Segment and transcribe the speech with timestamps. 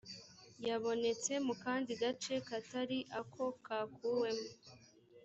[0.67, 4.49] yabonetse mu kandi gace katari ako kakuwemo